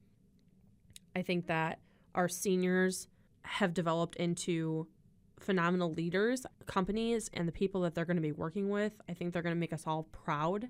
I 1.15 1.21
think 1.21 1.47
that 1.47 1.79
our 2.15 2.27
seniors 2.27 3.07
have 3.43 3.73
developed 3.73 4.15
into 4.17 4.87
phenomenal 5.39 5.93
leaders, 5.93 6.45
companies, 6.65 7.29
and 7.33 7.47
the 7.47 7.51
people 7.51 7.81
that 7.81 7.95
they're 7.95 8.05
going 8.05 8.17
to 8.17 8.21
be 8.21 8.31
working 8.31 8.69
with. 8.69 8.93
I 9.07 9.13
think 9.13 9.33
they're 9.33 9.41
going 9.41 9.55
to 9.55 9.59
make 9.59 9.73
us 9.73 9.83
all 9.87 10.03
proud. 10.03 10.67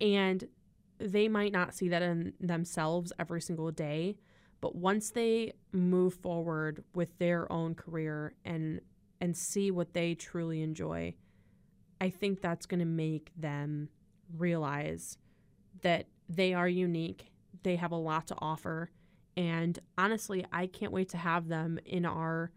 And 0.00 0.48
they 0.98 1.28
might 1.28 1.52
not 1.52 1.74
see 1.74 1.88
that 1.88 2.02
in 2.02 2.32
themselves 2.40 3.12
every 3.18 3.40
single 3.40 3.70
day, 3.70 4.16
but 4.60 4.74
once 4.74 5.10
they 5.10 5.52
move 5.72 6.14
forward 6.14 6.84
with 6.94 7.18
their 7.18 7.50
own 7.52 7.74
career 7.74 8.34
and 8.44 8.80
and 9.20 9.36
see 9.36 9.70
what 9.70 9.94
they 9.94 10.14
truly 10.14 10.60
enjoy, 10.60 11.14
I 12.00 12.10
think 12.10 12.40
that's 12.40 12.66
going 12.66 12.80
to 12.80 12.86
make 12.86 13.30
them 13.36 13.88
realize 14.36 15.16
that 15.82 16.06
they 16.28 16.52
are 16.52 16.68
unique, 16.68 17.30
they 17.62 17.76
have 17.76 17.92
a 17.92 17.96
lot 17.96 18.26
to 18.28 18.34
offer, 18.38 18.90
and 19.36 19.78
honestly, 19.98 20.44
I 20.52 20.66
can't 20.66 20.92
wait 20.92 21.08
to 21.10 21.16
have 21.16 21.48
them 21.48 21.78
in 21.84 22.04
our 22.06 22.52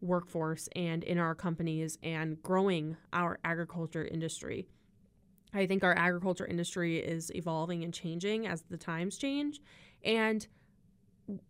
workforce 0.00 0.68
and 0.74 1.04
in 1.04 1.18
our 1.18 1.34
companies 1.34 1.98
and 2.02 2.42
growing 2.42 2.96
our 3.12 3.38
agriculture 3.44 4.04
industry. 4.04 4.66
I 5.52 5.66
think 5.66 5.84
our 5.84 5.96
agriculture 5.96 6.46
industry 6.46 6.98
is 6.98 7.30
evolving 7.34 7.84
and 7.84 7.92
changing 7.92 8.46
as 8.46 8.62
the 8.70 8.76
times 8.76 9.18
change. 9.18 9.60
And 10.04 10.46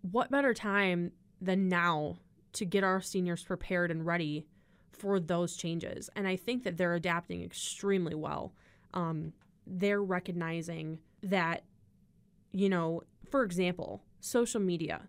what 0.03 0.31
better 0.31 0.55
time 0.55 1.13
than 1.41 1.69
now 1.69 2.17
to 2.55 2.65
get 2.65 2.83
our 2.83 3.01
seniors 3.01 3.45
prepared 3.45 3.91
and 3.91 4.05
ready 4.05 4.47
for 4.93 5.21
those 5.21 5.57
changes? 5.57 6.11
And 6.17 6.27
I 6.27 6.37
think 6.37 6.65
that 6.65 6.77
they're 6.77 6.95
adapting 6.95 7.43
extremely 7.43 8.15
well. 8.15 8.53
Um, 8.95 9.33
they're 9.67 10.03
recognizing 10.03 10.99
that, 11.23 11.65
you 12.53 12.69
know, 12.69 13.03
for 13.31 13.45
example, 13.45 14.03
social 14.21 14.61
media, 14.61 15.09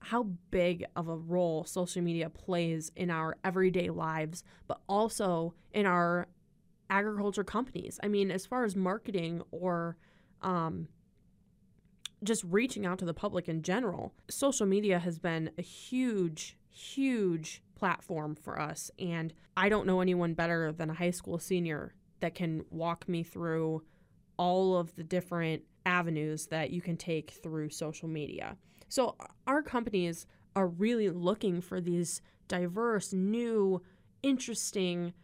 how 0.00 0.24
big 0.50 0.84
of 0.96 1.08
a 1.08 1.16
role 1.16 1.64
social 1.64 2.02
media 2.02 2.30
plays 2.30 2.90
in 2.96 3.10
our 3.10 3.36
everyday 3.44 3.90
lives, 3.90 4.44
but 4.66 4.80
also 4.88 5.54
in 5.72 5.86
our 5.86 6.28
agriculture 6.90 7.44
companies. 7.44 7.98
I 8.02 8.08
mean, 8.08 8.30
as 8.30 8.46
far 8.46 8.64
as 8.64 8.74
marketing 8.74 9.42
or 9.50 9.96
um, 10.42 10.88
just 12.24 12.44
reaching 12.44 12.86
out 12.86 12.98
to 12.98 13.04
the 13.04 13.14
public 13.14 13.48
in 13.48 13.62
general, 13.62 14.14
social 14.28 14.66
media 14.66 14.98
has 14.98 15.18
been 15.18 15.50
a 15.58 15.62
huge, 15.62 16.56
huge 16.70 17.62
platform 17.74 18.34
for 18.34 18.60
us. 18.60 18.90
And 18.98 19.32
I 19.56 19.68
don't 19.68 19.86
know 19.86 20.00
anyone 20.00 20.34
better 20.34 20.72
than 20.72 20.90
a 20.90 20.94
high 20.94 21.10
school 21.10 21.38
senior 21.38 21.94
that 22.20 22.34
can 22.34 22.64
walk 22.70 23.08
me 23.08 23.22
through 23.22 23.82
all 24.36 24.76
of 24.76 24.94
the 24.96 25.04
different 25.04 25.62
avenues 25.88 26.46
that 26.48 26.70
you 26.70 26.82
can 26.82 26.96
take 26.96 27.30
through 27.30 27.70
social 27.70 28.08
media. 28.08 28.56
So, 28.88 29.16
our 29.46 29.62
companies 29.62 30.26
are 30.54 30.68
really 30.68 31.08
looking 31.08 31.60
for 31.60 31.80
these 31.80 32.20
diverse, 32.46 33.12
new, 33.12 33.82
interesting, 34.22 35.14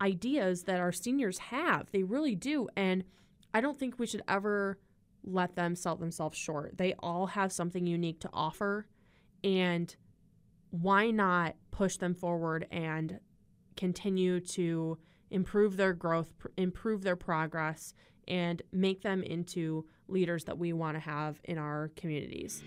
ideas 0.00 0.64
that 0.64 0.80
our 0.80 0.92
seniors 0.92 1.38
have. 1.38 1.90
They 1.92 2.02
really 2.02 2.34
do. 2.34 2.68
And 2.76 3.04
I 3.52 3.60
don't 3.60 3.78
think 3.78 3.98
we 3.98 4.06
should 4.06 4.22
ever 4.26 4.78
let 5.22 5.56
them 5.56 5.76
sell 5.76 5.96
themselves 5.96 6.36
short. 6.36 6.76
They 6.76 6.94
all 6.98 7.26
have 7.28 7.52
something 7.52 7.86
unique 7.86 8.20
to 8.20 8.30
offer. 8.32 8.86
And 9.42 9.94
why 10.70 11.10
not 11.10 11.54
push 11.70 11.96
them 11.96 12.14
forward 12.14 12.66
and 12.70 13.20
continue 13.76 14.40
to 14.40 14.98
improve 15.30 15.76
their 15.76 15.92
growth, 15.92 16.32
improve 16.56 17.02
their 17.02 17.16
progress, 17.16 17.94
and 18.28 18.62
make 18.72 19.02
them 19.02 19.22
into 19.22 19.84
leaders 20.08 20.44
that 20.44 20.58
we 20.58 20.72
want 20.72 20.96
to 20.96 21.00
have 21.00 21.40
in 21.44 21.58
our 21.58 21.90
communities? 21.96 22.62